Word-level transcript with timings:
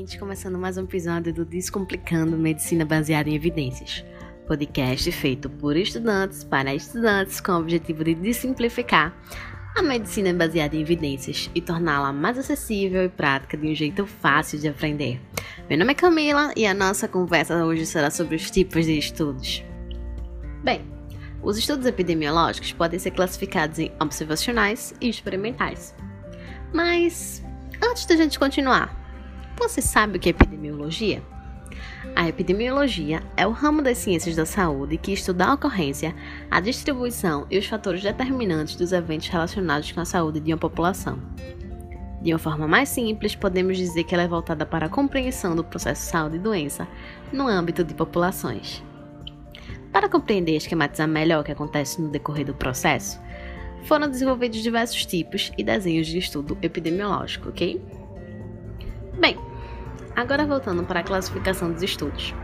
ouvintes, 0.00 0.18
começando 0.18 0.58
mais 0.58 0.78
um 0.78 0.84
episódio 0.84 1.30
do 1.30 1.44
Descomplicando 1.44 2.34
Medicina 2.34 2.86
Baseada 2.86 3.28
em 3.28 3.34
Evidências, 3.34 4.02
podcast 4.46 5.12
feito 5.12 5.50
por 5.50 5.76
estudantes 5.76 6.42
para 6.42 6.74
estudantes 6.74 7.38
com 7.38 7.52
o 7.52 7.58
objetivo 7.58 8.02
de 8.02 8.14
desimplificar 8.14 9.14
a 9.76 9.82
medicina 9.82 10.32
baseada 10.32 10.74
em 10.74 10.80
evidências 10.80 11.50
e 11.54 11.60
torná-la 11.60 12.14
mais 12.14 12.38
acessível 12.38 13.04
e 13.04 13.10
prática 13.10 13.58
de 13.58 13.68
um 13.68 13.74
jeito 13.74 14.06
fácil 14.06 14.58
de 14.58 14.68
aprender. 14.68 15.20
Meu 15.68 15.78
nome 15.78 15.92
é 15.92 15.94
Camila 15.94 16.50
e 16.56 16.66
a 16.66 16.72
nossa 16.72 17.06
conversa 17.06 17.62
hoje 17.62 17.84
será 17.84 18.10
sobre 18.10 18.36
os 18.36 18.50
tipos 18.50 18.86
de 18.86 18.96
estudos. 18.96 19.62
Bem, 20.64 20.80
os 21.42 21.58
estudos 21.58 21.84
epidemiológicos 21.84 22.72
podem 22.72 22.98
ser 22.98 23.10
classificados 23.10 23.78
em 23.78 23.92
observacionais 24.00 24.94
e 24.98 25.10
experimentais. 25.10 25.94
Mas, 26.72 27.44
antes 27.82 28.06
da 28.06 28.16
gente 28.16 28.38
continuar, 28.38 28.99
você 29.60 29.82
sabe 29.82 30.16
o 30.16 30.20
que 30.20 30.28
é 30.28 30.30
epidemiologia? 30.30 31.22
A 32.16 32.28
epidemiologia 32.28 33.22
é 33.36 33.46
o 33.46 33.52
ramo 33.52 33.82
das 33.82 33.98
ciências 33.98 34.34
da 34.34 34.46
saúde 34.46 34.96
que 34.96 35.12
estuda 35.12 35.46
a 35.46 35.54
ocorrência, 35.54 36.14
a 36.50 36.60
distribuição 36.60 37.46
e 37.50 37.58
os 37.58 37.66
fatores 37.66 38.02
determinantes 38.02 38.74
dos 38.74 38.92
eventos 38.92 39.28
relacionados 39.28 39.92
com 39.92 40.00
a 40.00 40.04
saúde 40.04 40.40
de 40.40 40.52
uma 40.52 40.58
população. 40.58 41.18
De 42.22 42.32
uma 42.32 42.38
forma 42.38 42.66
mais 42.66 42.88
simples, 42.88 43.34
podemos 43.34 43.76
dizer 43.76 44.04
que 44.04 44.14
ela 44.14 44.24
é 44.24 44.28
voltada 44.28 44.66
para 44.66 44.86
a 44.86 44.90
compreensão 44.90 45.54
do 45.54 45.64
processo 45.64 46.02
de 46.02 46.10
saúde 46.10 46.36
e 46.36 46.40
doença 46.40 46.88
no 47.32 47.46
âmbito 47.46 47.84
de 47.84 47.94
populações. 47.94 48.82
Para 49.92 50.08
compreender 50.08 50.52
e 50.52 50.56
esquematizar 50.56 51.08
melhor 51.08 51.40
o 51.40 51.44
que 51.44 51.52
acontece 51.52 52.00
no 52.00 52.08
decorrer 52.08 52.44
do 52.44 52.54
processo, 52.54 53.20
foram 53.84 54.08
desenvolvidos 54.08 54.62
diversos 54.62 55.06
tipos 55.06 55.52
e 55.56 55.64
desenhos 55.64 56.06
de 56.06 56.18
estudo 56.18 56.58
epidemiológico, 56.60 57.48
ok? 57.48 57.80
Bem, 59.18 59.36
Agora 60.16 60.44
voltando 60.44 60.84
para 60.84 61.00
a 61.00 61.04
classificação 61.04 61.72
dos 61.72 61.82
estudos. 61.82 62.34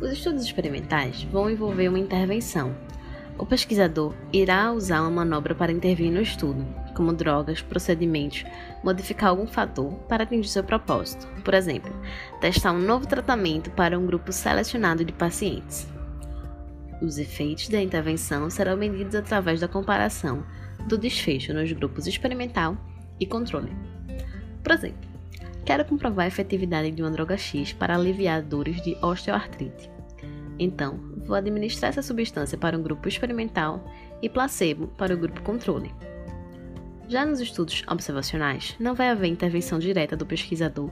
Os 0.00 0.12
estudos 0.12 0.44
experimentais 0.44 1.22
vão 1.24 1.48
envolver 1.48 1.88
uma 1.88 1.98
intervenção. 1.98 2.76
O 3.38 3.46
pesquisador 3.46 4.14
irá 4.32 4.72
usar 4.72 5.00
uma 5.00 5.10
manobra 5.10 5.54
para 5.54 5.72
intervir 5.72 6.10
no 6.10 6.20
estudo, 6.20 6.66
como 6.94 7.12
drogas, 7.12 7.62
procedimentos, 7.62 8.44
modificar 8.84 9.30
algum 9.30 9.46
fator 9.46 9.92
para 10.08 10.24
atingir 10.24 10.48
seu 10.48 10.62
propósito. 10.62 11.26
Por 11.42 11.54
exemplo, 11.54 11.92
testar 12.40 12.72
um 12.72 12.80
novo 12.80 13.06
tratamento 13.06 13.70
para 13.70 13.98
um 13.98 14.06
grupo 14.06 14.32
selecionado 14.32 15.04
de 15.04 15.12
pacientes. 15.12 15.86
Os 17.00 17.18
efeitos 17.18 17.68
da 17.68 17.80
intervenção 17.80 18.48
serão 18.48 18.76
medidos 18.76 19.14
através 19.14 19.60
da 19.60 19.68
comparação 19.68 20.44
do 20.86 20.96
desfecho 20.96 21.52
nos 21.52 21.70
grupos 21.72 22.06
experimental 22.06 22.76
e 23.18 23.26
controle. 23.26 23.72
Por 24.62 24.72
exemplo, 24.72 25.15
Quero 25.66 25.84
comprovar 25.84 26.26
a 26.26 26.28
efetividade 26.28 26.92
de 26.92 27.02
uma 27.02 27.10
droga 27.10 27.36
X 27.36 27.72
para 27.72 27.96
aliviar 27.96 28.40
dores 28.40 28.80
de 28.82 28.96
osteoartrite. 29.02 29.90
Então, 30.60 31.00
vou 31.26 31.34
administrar 31.34 31.88
essa 31.88 32.02
substância 32.02 32.56
para 32.56 32.78
um 32.78 32.82
grupo 32.82 33.08
experimental 33.08 33.84
e 34.22 34.28
placebo 34.28 34.86
para 34.96 35.12
o 35.12 35.18
grupo 35.18 35.42
controle. 35.42 35.92
Já 37.08 37.26
nos 37.26 37.40
estudos 37.40 37.82
observacionais, 37.88 38.76
não 38.78 38.94
vai 38.94 39.08
haver 39.08 39.26
intervenção 39.26 39.80
direta 39.80 40.16
do 40.16 40.24
pesquisador 40.24 40.88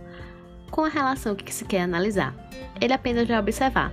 com 0.73 0.85
a 0.85 0.89
relação 0.89 1.37
que 1.37 1.55
se 1.55 1.65
quer 1.65 1.83
analisar. 1.83 2.35
Ele 2.81 2.93
apenas 2.93 3.29
vai 3.29 3.39
observar. 3.39 3.93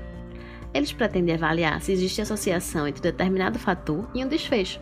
Eles 0.73 0.91
pretendem 0.91 1.35
avaliar 1.35 1.79
se 1.79 1.91
existe 1.91 2.21
associação 2.21 2.87
entre 2.87 3.03
determinado 3.03 3.59
fator 3.59 4.09
e 4.15 4.25
um 4.25 4.27
desfecho. 4.27 4.79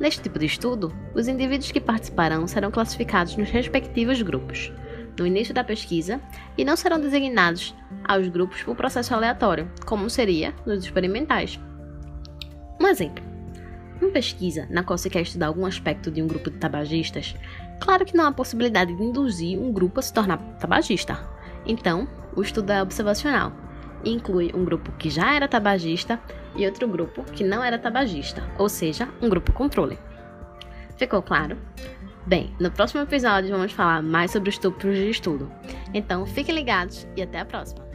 Neste 0.00 0.22
tipo 0.22 0.38
de 0.38 0.46
estudo, 0.46 0.90
os 1.14 1.28
indivíduos 1.28 1.70
que 1.70 1.80
participarão 1.80 2.46
serão 2.46 2.70
classificados 2.70 3.36
nos 3.36 3.50
respectivos 3.50 4.22
grupos 4.22 4.72
no 5.18 5.26
início 5.26 5.52
da 5.52 5.64
pesquisa 5.64 6.20
e 6.56 6.64
não 6.64 6.76
serão 6.76 7.00
designados 7.00 7.74
aos 8.04 8.28
grupos 8.28 8.62
por 8.62 8.76
processo 8.76 9.14
aleatório, 9.14 9.70
como 9.84 10.08
seria 10.08 10.54
nos 10.64 10.84
experimentais. 10.84 11.58
Um 12.80 12.86
exemplo: 12.86 13.24
uma 14.00 14.10
pesquisa 14.10 14.66
na 14.70 14.82
qual 14.82 14.96
se 14.96 15.10
quer 15.10 15.22
estudar 15.22 15.48
algum 15.48 15.66
aspecto 15.66 16.10
de 16.10 16.22
um 16.22 16.26
grupo 16.26 16.50
de 16.50 16.58
tabagistas, 16.58 17.34
claro 17.80 18.04
que 18.04 18.16
não 18.16 18.26
há 18.26 18.32
possibilidade 18.32 18.94
de 18.94 19.02
induzir 19.02 19.58
um 19.58 19.72
grupo 19.72 20.00
a 20.00 20.02
se 20.02 20.12
tornar 20.12 20.38
tabagista. 20.58 21.18
Então, 21.66 22.08
o 22.34 22.42
estudo 22.42 22.70
é 22.70 22.80
observacional 22.80 23.52
e 24.04 24.12
inclui 24.12 24.52
um 24.54 24.64
grupo 24.64 24.92
que 24.92 25.10
já 25.10 25.34
era 25.34 25.48
tabagista 25.48 26.20
e 26.56 26.64
outro 26.66 26.86
grupo 26.86 27.24
que 27.24 27.44
não 27.44 27.62
era 27.62 27.78
tabagista, 27.78 28.42
ou 28.56 28.68
seja, 28.68 29.08
um 29.20 29.28
grupo 29.28 29.52
controle. 29.52 29.98
Ficou 30.96 31.22
claro? 31.22 31.56
Bem, 32.28 32.54
no 32.60 32.70
próximo 32.70 33.00
episódio 33.00 33.48
vamos 33.48 33.72
falar 33.72 34.02
mais 34.02 34.30
sobre 34.30 34.50
os 34.50 34.58
tipos 34.58 34.94
de 34.94 35.08
estudo. 35.08 35.50
Então 35.94 36.26
fiquem 36.26 36.54
ligados 36.54 37.08
e 37.16 37.22
até 37.22 37.40
a 37.40 37.44
próxima! 37.46 37.88